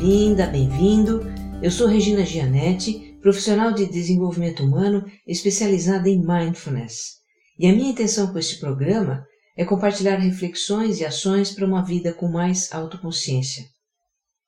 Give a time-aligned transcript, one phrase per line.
[0.00, 1.20] bem-vinda, bem-vindo.
[1.62, 7.18] Eu sou Regina Gianetti, profissional de desenvolvimento humano especializada em mindfulness.
[7.58, 9.22] E a minha intenção com este programa
[9.58, 13.66] é compartilhar reflexões e ações para uma vida com mais autoconsciência.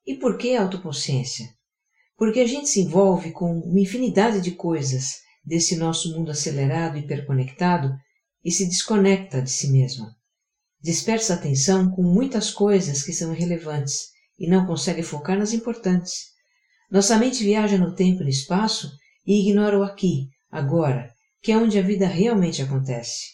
[0.07, 1.47] E por que autoconsciência?
[2.17, 7.01] Porque a gente se envolve com uma infinidade de coisas desse nosso mundo acelerado e
[7.01, 7.95] hiperconectado
[8.43, 10.17] e se desconecta de si mesma.
[10.81, 16.33] Dispersa atenção com muitas coisas que são irrelevantes e não consegue focar nas importantes.
[16.91, 18.91] Nossa mente viaja no tempo e no espaço
[19.27, 23.29] e ignora o aqui, agora, que é onde a vida realmente acontece.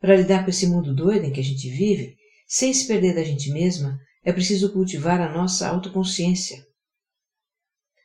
[0.00, 3.22] Para lidar com esse mundo doido em que a gente vive, sem se perder da
[3.22, 6.64] gente mesma, é preciso cultivar a nossa autoconsciência.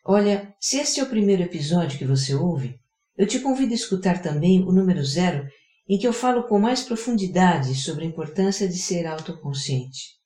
[0.06, 2.78] Olha, se este é o primeiro episódio que você ouve,
[3.18, 5.48] eu te convido a escutar também o número zero,
[5.88, 10.18] em que eu falo com mais profundidade sobre a importância de ser autoconsciente.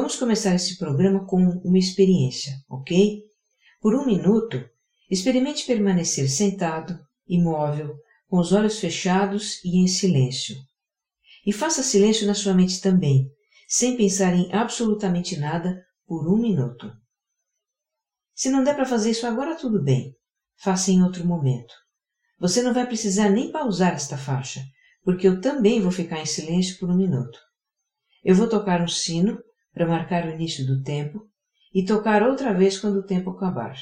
[0.00, 3.22] Vamos começar esse programa com uma experiência, ok?
[3.82, 4.58] Por um minuto,
[5.10, 6.98] experimente permanecer sentado,
[7.28, 7.94] imóvel,
[8.26, 10.56] com os olhos fechados e em silêncio.
[11.44, 13.30] E faça silêncio na sua mente também,
[13.68, 16.90] sem pensar em absolutamente nada por um minuto.
[18.34, 20.16] Se não der para fazer isso agora, tudo bem.
[20.56, 21.74] Faça em outro momento.
[22.38, 24.64] Você não vai precisar nem pausar esta faixa,
[25.04, 27.38] porque eu também vou ficar em silêncio por um minuto.
[28.24, 29.38] Eu vou tocar um sino
[29.80, 31.26] para marcar o início do tempo
[31.72, 33.74] e tocar outra vez quando o tempo acabar.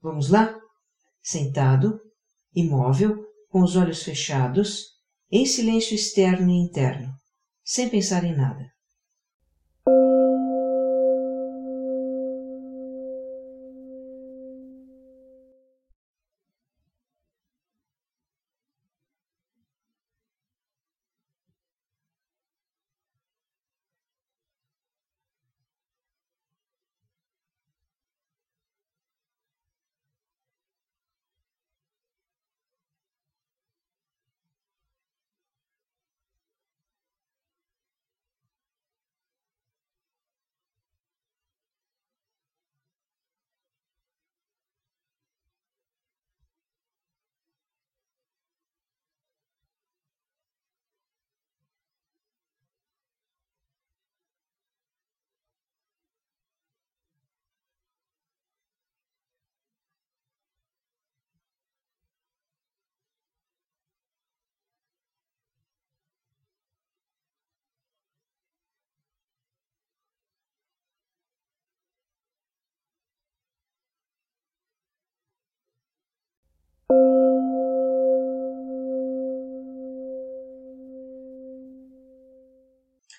[0.00, 0.56] Vamos lá?
[1.20, 1.98] Sentado,
[2.54, 3.16] imóvel,
[3.48, 4.84] com os olhos fechados,
[5.28, 7.12] em silêncio externo e interno,
[7.64, 8.64] sem pensar em nada.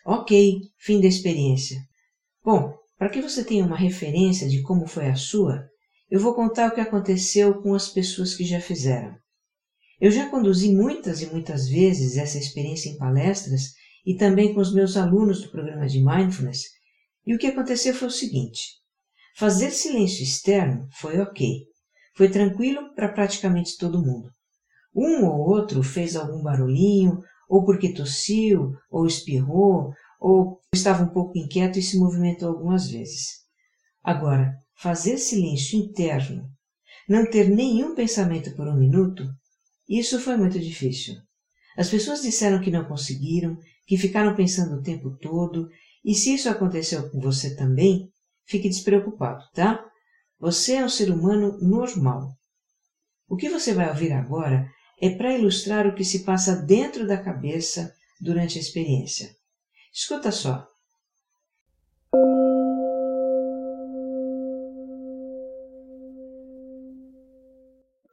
[0.06, 1.78] Ok, fim da experiência.
[2.44, 5.66] Bom, para que você tenha uma referência de como foi a sua,
[6.12, 9.16] eu vou contar o que aconteceu com as pessoas que já fizeram.
[10.02, 13.72] Eu já conduzi muitas e muitas vezes essa experiência em palestras
[14.06, 16.64] e também com os meus alunos do programa de Mindfulness,
[17.26, 18.62] e o que aconteceu foi o seguinte:
[19.38, 21.64] fazer silêncio externo foi ok,
[22.18, 24.30] foi tranquilo para praticamente todo mundo.
[24.94, 31.38] Um ou outro fez algum barulhinho ou porque tossiu, ou espirrou, ou estava um pouco
[31.38, 33.44] inquieto e se movimentou algumas vezes.
[34.04, 36.50] Agora, fazer silêncio interno,
[37.08, 39.24] não ter nenhum pensamento por um minuto,
[39.88, 41.16] isso foi muito difícil.
[41.78, 45.68] As pessoas disseram que não conseguiram, que ficaram pensando o tempo todo,
[46.04, 48.10] e se isso aconteceu com você também,
[48.46, 49.84] fique despreocupado, tá?
[50.40, 52.30] Você é um ser humano normal.
[53.28, 54.68] O que você vai ouvir agora
[55.06, 59.36] é para ilustrar o que se passa dentro da cabeça durante a experiência.
[59.94, 60.66] Escuta só.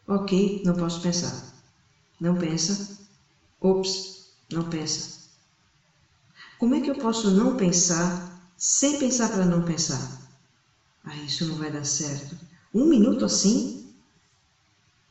[0.09, 1.55] Ok, não posso pensar.
[2.21, 2.99] Não pensa.
[3.61, 5.31] Ops, não pensa.
[6.59, 10.29] Como é que eu posso não pensar sem pensar para não pensar?
[11.05, 12.37] Ah, isso não vai dar certo.
[12.75, 13.80] Um minuto assim?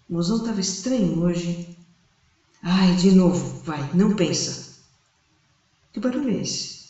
[0.10, 1.78] O mozão estava estranho hoje.
[2.64, 4.80] Ai, de novo, vai, não pensa.
[5.94, 6.90] Que barulho é esse?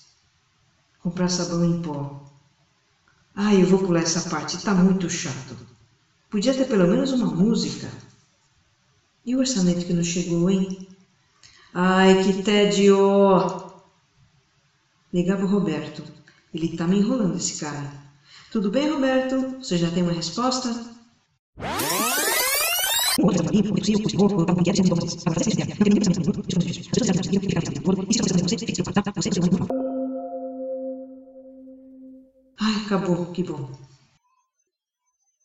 [1.04, 2.26] Comprar sabão em pó.
[3.36, 5.58] Ai, eu vou pular essa parte, tá muito chato.
[6.30, 7.92] Podia ter pelo menos uma música.
[9.26, 10.88] E o orçamento que não chegou, hein?
[11.74, 12.98] Ai, que tédio!
[15.14, 16.04] Ligava o Roberto.
[16.54, 17.92] Ele tá me enrolando, esse cara.
[18.52, 19.58] Tudo bem, Roberto?
[19.58, 20.70] Você já tem uma resposta?
[32.60, 33.70] Ai, acabou, que bom.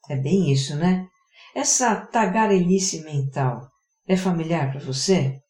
[0.08, 1.08] É bem isso, né?
[1.54, 3.68] Essa tagarelice mental
[4.06, 5.40] é familiar para você?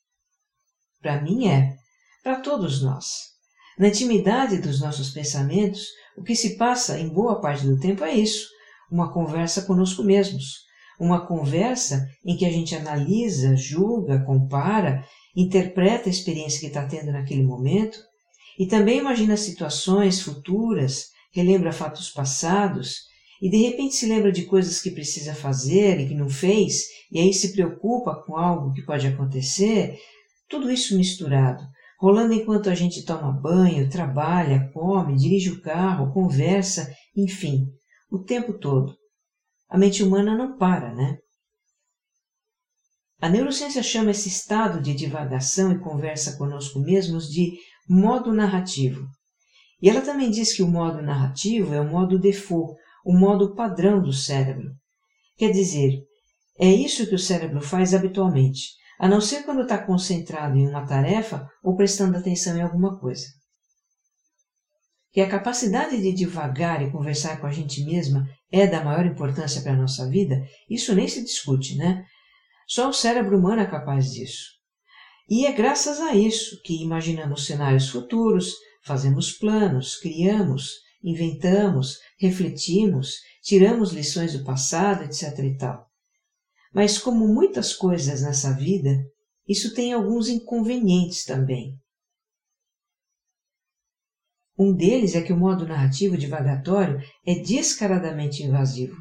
[1.03, 1.77] Para mim é.
[2.23, 3.35] Para todos nós.
[3.79, 8.15] Na intimidade dos nossos pensamentos, o que se passa em boa parte do tempo é
[8.15, 8.49] isso:
[8.91, 10.64] uma conversa conosco mesmos.
[10.99, 15.05] Uma conversa em que a gente analisa, julga, compara,
[15.37, 17.99] interpreta a experiência que está tendo naquele momento
[18.59, 23.03] e também imagina situações futuras, relembra fatos passados
[23.43, 27.19] e de repente se lembra de coisas que precisa fazer e que não fez, e
[27.19, 29.99] aí se preocupa com algo que pode acontecer,
[30.49, 31.65] tudo isso misturado,
[31.99, 37.67] rolando enquanto a gente toma banho, trabalha, come, dirige o carro, conversa, enfim,
[38.11, 38.95] o tempo todo.
[39.75, 41.19] A mente humana não para, né?
[43.21, 49.05] A neurociência chama esse estado de divagação e conversa conosco mesmos de modo narrativo.
[49.83, 52.73] E ela também diz que o modo narrativo é o modo default,
[53.05, 54.71] o modo padrão do cérebro.
[55.37, 55.99] Quer dizer,
[56.57, 60.87] é isso que o cérebro faz habitualmente, a não ser quando está concentrado em uma
[60.87, 63.27] tarefa ou prestando atenção em alguma coisa.
[65.15, 69.63] Que a capacidade de divagar e conversar com a gente mesma é da maior importância
[69.63, 72.05] para a nossa vida, isso nem se discute, né?
[72.67, 74.55] Só o cérebro humano é capaz disso.
[75.31, 83.93] E é graças a isso que imaginamos cenários futuros, fazemos planos, criamos, inventamos, refletimos, tiramos
[83.93, 85.39] lições do passado, etc.
[85.45, 85.89] e tal.
[86.75, 88.91] Mas, como muitas coisas nessa vida,
[89.49, 91.79] isso tem alguns inconvenientes também.
[94.59, 98.97] Um deles é que o modo narrativo divagatório é descaradamente invasivo.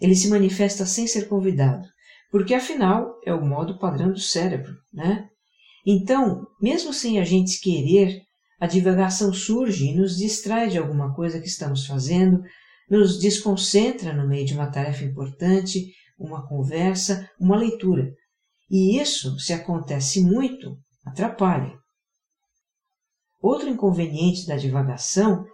[0.00, 1.86] Ele se manifesta sem ser convidado,
[2.30, 5.28] porque afinal é o modo padrão do cérebro, né?
[5.86, 8.20] Então, mesmo sem a gente querer,
[8.60, 12.42] a divagação surge e nos distrai de alguma coisa que estamos fazendo,
[12.90, 18.12] nos desconcentra no meio de uma tarefa importante, uma conversa, uma leitura.
[18.70, 21.72] E isso, se acontece muito, atrapalha.
[23.40, 25.44] Outro inconveniente da divagação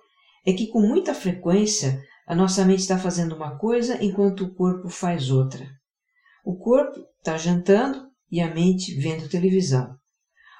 [0.47, 4.89] é que, com muita frequência, a nossa mente está fazendo uma coisa enquanto o corpo
[4.89, 5.67] faz outra.
[6.45, 9.97] O corpo está jantando e a mente vendo televisão.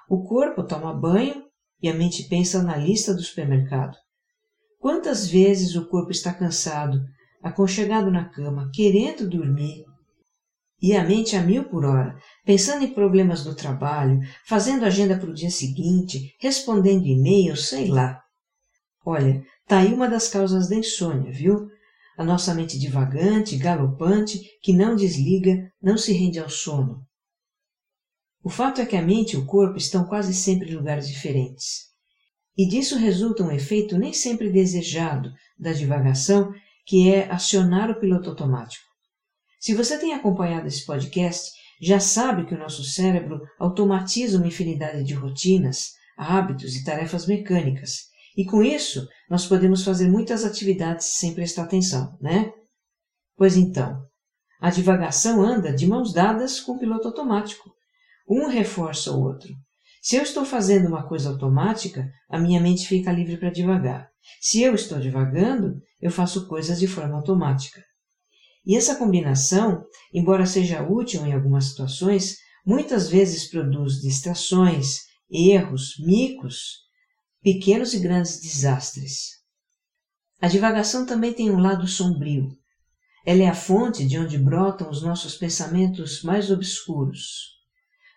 [0.09, 1.45] O corpo toma banho
[1.83, 3.97] e a mente pensa na lista do supermercado.
[4.79, 7.01] Quantas vezes o corpo está cansado,
[7.43, 9.85] aconchegado na cama, querendo dormir,
[10.81, 15.31] e a mente a mil por hora, pensando em problemas do trabalho, fazendo agenda para
[15.31, 18.21] o dia seguinte, respondendo e-mails, sei lá.
[19.05, 21.69] Olha, tá aí uma das causas da insônia, viu?
[22.17, 27.05] A nossa mente divagante, galopante, que não desliga, não se rende ao sono.
[28.43, 31.95] O fato é que a mente e o corpo estão quase sempre em lugares diferentes.
[32.57, 36.53] E disso resulta um efeito nem sempre desejado da divagação,
[36.87, 38.94] que é acionar o piloto automático.
[39.65, 45.03] Se você tem acompanhado esse podcast, já sabe que o nosso cérebro automatiza uma infinidade
[45.03, 48.01] de rotinas, hábitos e tarefas mecânicas,
[48.37, 52.53] e com isso nós podemos fazer muitas atividades sem prestar atenção, né?
[53.39, 54.07] Pois então,
[54.61, 57.71] a divagação anda de mãos dadas com o piloto automático.
[58.29, 59.49] Um reforça o outro.
[60.03, 64.11] Se eu estou fazendo uma coisa automática, a minha mente fica livre para divagar.
[64.43, 67.81] Se eu estou divagando, eu faço coisas de forma automática.
[68.67, 76.85] E essa combinação, embora seja útil em algumas situações, muitas vezes produz distrações, erros, micos,
[77.43, 79.43] pequenos e grandes desastres.
[80.41, 82.49] A divagação também tem um lado sombrio.
[83.27, 87.55] Ela é a fonte de onde brotam os nossos pensamentos mais obscuros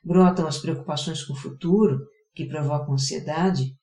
[0.08, 3.76] brotam as preocupações com o futuro, que provocam ansiedade,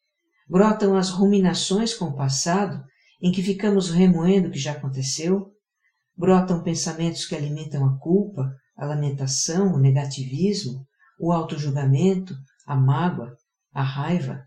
[0.49, 2.83] brotam as ruminações com o passado,
[3.21, 5.53] em que ficamos remoendo o que já aconteceu,
[6.16, 10.87] brotam pensamentos que alimentam a culpa, a lamentação, o negativismo,
[11.18, 12.35] o autojulgamento,
[12.66, 13.37] a mágoa,
[13.73, 14.44] a raiva.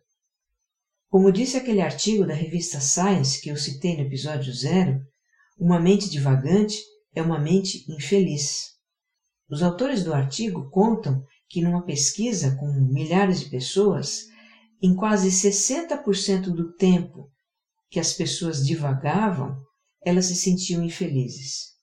[1.09, 4.99] Como disse aquele artigo da revista Science que eu citei no episódio zero,
[5.57, 6.77] uma mente divagante
[7.15, 8.75] é uma mente infeliz.
[9.49, 14.25] Os autores do artigo contam que numa pesquisa com milhares de pessoas,
[14.81, 17.31] em quase 60% do tempo
[17.89, 19.57] que as pessoas divagavam,
[20.07, 21.75] elas se sentiam infelizes.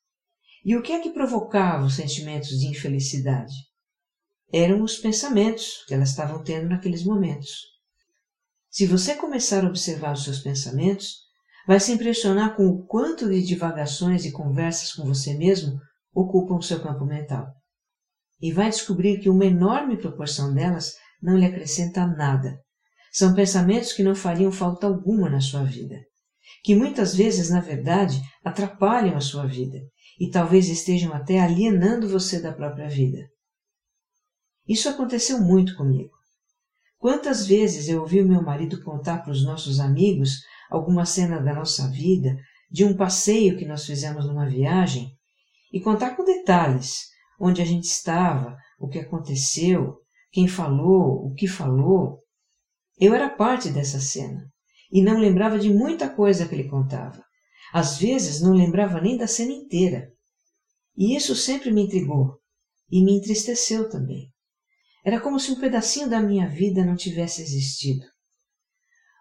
[0.64, 3.52] E o que é que provocava os sentimentos de infelicidade?
[4.50, 7.50] Eram os pensamentos que elas estavam tendo naqueles momentos.
[8.70, 11.18] Se você começar a observar os seus pensamentos,
[11.66, 15.78] vai se impressionar com o quanto de divagações e conversas com você mesmo
[16.14, 17.46] ocupam o seu campo mental.
[18.40, 22.58] E vai descobrir que uma enorme proporção delas não lhe acrescenta nada.
[23.12, 26.00] São pensamentos que não fariam falta alguma na sua vida,
[26.62, 29.78] que muitas vezes, na verdade, atrapalham a sua vida
[30.18, 33.28] e talvez estejam até alienando você da própria vida.
[34.66, 36.12] Isso aconteceu muito comigo.
[36.99, 41.52] Quantas vezes eu ouvi o meu marido contar para os nossos amigos alguma cena da
[41.54, 42.37] nossa vida,
[42.70, 45.12] de um passeio que nós fizemos numa viagem,
[45.73, 47.08] e contar com detalhes
[47.38, 49.99] onde a gente estava, o que aconteceu,
[50.30, 52.20] quem falou, o que falou.
[52.99, 54.53] Eu era parte dessa cena
[54.94, 57.20] e não lembrava de muita coisa que ele contava.
[57.72, 60.12] Às vezes não lembrava nem da cena inteira.
[60.96, 62.38] E isso sempre me intrigou
[62.88, 64.32] e me entristeceu também.
[65.04, 68.06] Era como se um pedacinho da minha vida não tivesse existido.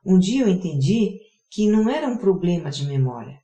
[0.06, 3.40] Um dia eu entendi que não era um problema de memória.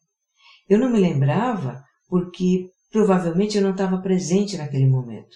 [0.70, 5.36] Eu não me lembrava porque provavelmente eu não estava presente naquele momento.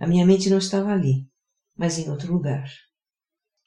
[0.00, 1.24] A minha mente não estava ali,
[1.76, 2.68] mas em outro lugar.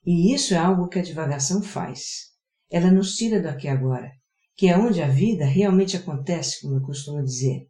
[0.06, 2.35] E isso é algo que a divagação faz.
[2.72, 4.12] Ela nos tira do aqui agora
[4.56, 7.68] que é onde a vida realmente acontece, como eu costumo dizer.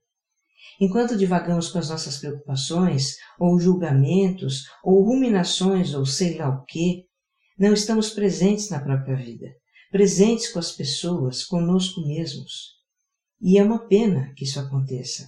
[0.80, 7.06] Enquanto divagamos com as nossas preocupações, ou julgamentos, ou ruminações, ou sei lá o quê,
[7.58, 9.48] não estamos presentes na própria vida,
[9.90, 12.76] presentes com as pessoas, conosco mesmos.
[13.42, 15.28] E é uma pena que isso aconteça.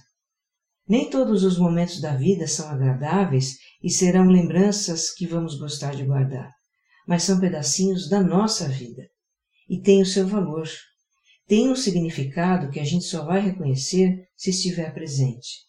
[0.86, 6.04] Nem todos os momentos da vida são agradáveis e serão lembranças que vamos gostar de
[6.04, 6.50] guardar,
[7.06, 9.02] mas são pedacinhos da nossa vida
[9.68, 10.68] e têm o seu valor
[11.48, 15.66] tem um significado que a gente só vai reconhecer se estiver presente.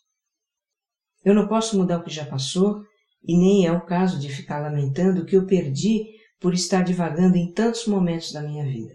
[1.24, 2.84] Eu não posso mudar o que já passou
[3.24, 6.04] e nem é o caso de ficar lamentando o que eu perdi
[6.38, 8.94] por estar divagando em tantos momentos da minha vida.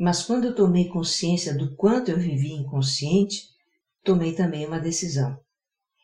[0.00, 3.42] Mas quando eu tomei consciência do quanto eu vivia inconsciente,
[4.02, 5.38] tomei também uma decisão.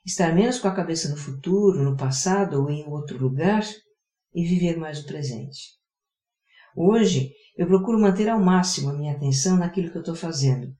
[0.05, 3.67] Estar menos com a cabeça no futuro, no passado ou em outro lugar
[4.35, 5.80] e viver mais o presente.
[6.77, 10.73] Hoje eu procuro manter ao máximo a minha atenção naquilo que eu estou fazendo.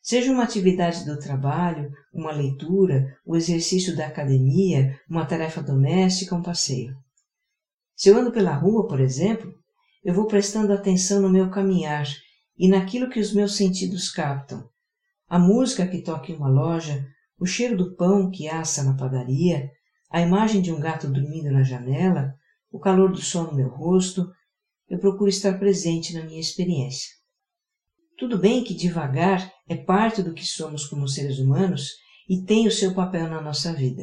[0.00, 6.42] Seja uma atividade do trabalho, uma leitura, o exercício da academia, uma tarefa doméstica, um
[6.42, 6.94] passeio.
[7.94, 9.52] Se eu ando pela rua, por exemplo,
[10.04, 12.04] eu vou prestando atenção no meu caminhar
[12.58, 14.68] e naquilo que os meus sentidos captam.
[15.28, 17.06] A música que toca em uma loja,
[17.38, 19.70] o cheiro do pão que assa na padaria,
[20.10, 22.34] a imagem de um gato dormindo na janela,
[22.70, 24.30] o calor do sol no meu rosto,
[24.92, 27.08] eu procuro estar presente na minha experiência.
[28.18, 31.88] Tudo bem que devagar é parte do que somos como seres humanos
[32.28, 34.02] e tem o seu papel na nossa vida.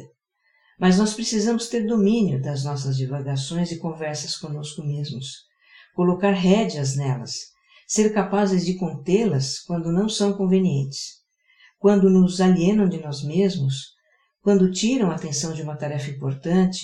[0.80, 5.44] Mas nós precisamos ter domínio das nossas divagações e conversas conosco mesmos,
[5.94, 7.34] colocar rédeas nelas,
[7.86, 11.20] ser capazes de contê-las quando não são convenientes,
[11.78, 13.90] quando nos alienam de nós mesmos,
[14.42, 16.80] quando tiram a atenção de uma tarefa importante,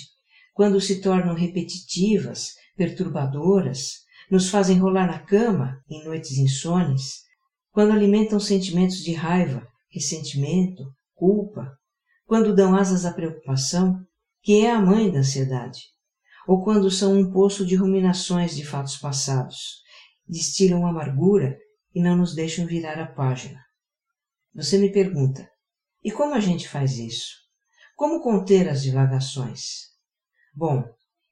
[0.53, 7.23] quando se tornam repetitivas, perturbadoras, nos fazem rolar na cama em noites insones,
[7.71, 11.77] quando alimentam sentimentos de raiva, ressentimento, culpa,
[12.25, 13.99] quando dão asas à preocupação,
[14.41, 15.81] que é a mãe da ansiedade,
[16.47, 19.81] ou quando são um poço de ruminações de fatos passados,
[20.27, 21.57] destilam amargura
[21.93, 23.59] e não nos deixam virar a página.
[24.53, 25.49] Você me pergunta,
[26.03, 27.35] e como a gente faz isso?
[27.95, 29.87] Como conter as divagações?
[30.53, 30.83] Bom,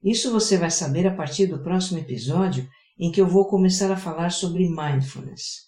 [0.05, 2.69] isso você vai saber a partir do próximo episódio
[2.99, 5.65] em que eu vou começar a falar sobre mindfulness.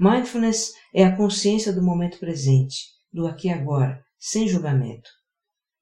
[0.00, 2.76] Mindfulness é a consciência do momento presente,
[3.12, 5.08] do aqui e agora, sem julgamento.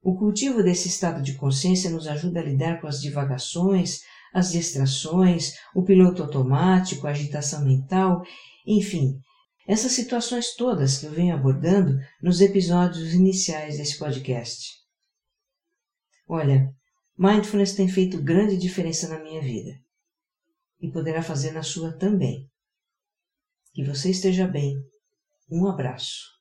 [0.02, 4.00] O cultivo desse estado de consciência nos ajuda a lidar com as divagações,
[4.34, 8.22] as distrações, o piloto automático, a agitação mental,
[8.66, 9.18] enfim,
[9.66, 14.74] essas situações todas que eu venho abordando nos episódios iniciais desse podcast.
[16.28, 16.68] Olha,
[17.16, 19.78] Mindfulness tem feito grande diferença na minha vida
[20.80, 22.50] e poderá fazer na sua também.
[23.72, 24.76] Que você esteja bem.
[25.50, 26.34] Um abraço.